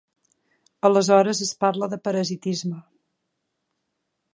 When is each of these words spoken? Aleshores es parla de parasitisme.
Aleshores 0.89 1.43
es 1.47 1.53
parla 1.65 1.91
de 1.95 2.01
parasitisme. 2.09 2.83